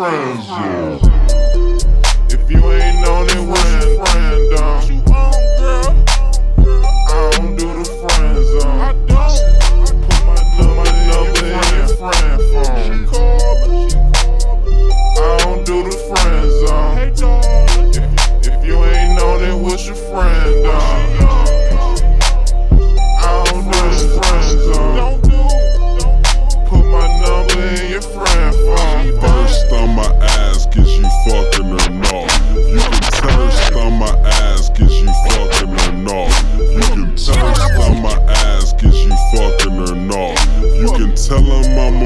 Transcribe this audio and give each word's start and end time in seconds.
Friend 0.00 0.42
Zone. 0.42 1.39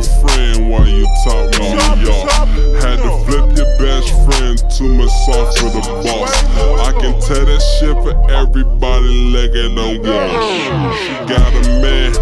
your 0.00 0.20
friend 0.20 0.70
while 0.70 0.88
you 0.88 1.06
talk 1.24 1.50
me 1.58 1.72
up. 1.74 1.98
Had 2.80 2.96
to 3.04 3.12
flip 3.24 3.56
your 3.56 3.70
best 3.78 4.08
friend 4.24 4.56
to 4.56 4.84
my 4.84 5.06
soft 5.26 5.58
for 5.58 5.70
the 5.70 5.82
boss. 6.04 6.32
I 6.80 6.92
can 7.00 7.20
tell 7.20 7.44
that 7.44 7.60
shit 7.78 7.96
for 8.02 8.14
everybody 8.30 9.08
legging 9.32 9.78
on 9.78 10.00
wash. 10.00 10.98
She 11.00 11.12
got 11.28 11.52
a 11.52 11.62
man, 11.82 12.12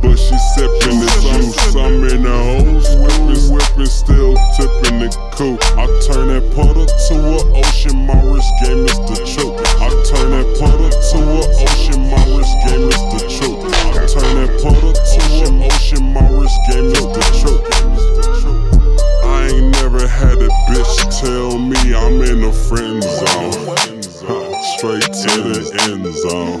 but 0.00 0.16
she 0.16 0.36
sipping 0.54 1.00
the 1.00 1.10
juice. 1.22 1.74
I'm 1.74 2.04
in 2.04 2.26
the 22.50 22.54
friend 22.68 23.02
zone. 23.02 23.52
Straight 24.76 25.02
to 25.02 25.32
the 25.52 25.64
end 25.90 26.06
zone. 26.14 26.60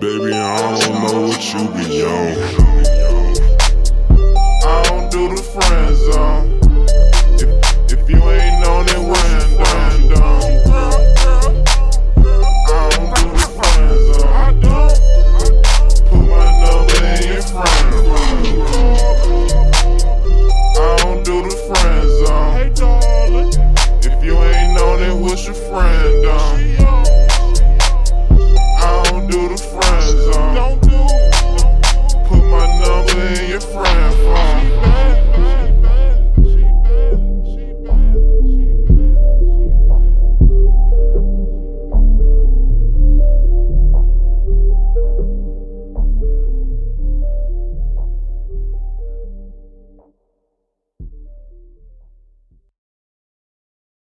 Baby, 0.00 0.32
I 0.32 0.78
don't 0.80 0.98
know 1.02 1.20
what 1.28 1.42
you 1.52 1.60
be 1.74 2.04
on. 2.04 2.63